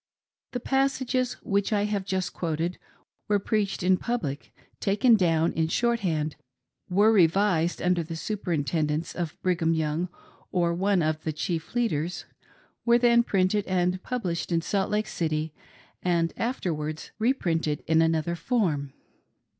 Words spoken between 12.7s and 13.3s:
were then